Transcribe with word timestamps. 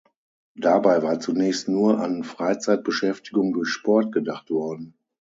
Dabei 0.55 1.03
war 1.03 1.19
zunächst 1.19 1.67
nur 1.67 1.99
an 1.99 2.23
Freizeitbeschäftigung 2.23 3.53
durch 3.53 3.69
Sport 3.69 4.11
gedacht 4.11 4.49
worden. 4.49 4.95